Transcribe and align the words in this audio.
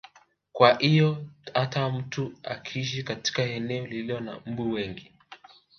Kwa 0.51 0.73
hivyo 0.77 1.25
hata 1.53 1.89
mtu 1.89 2.33
akiishi 2.43 3.03
katika 3.03 3.43
eneo 3.43 3.85
lililo 3.87 4.19
na 4.19 4.41
mbu 4.45 4.71
wengi 4.71 5.11